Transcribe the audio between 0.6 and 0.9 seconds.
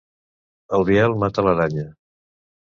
El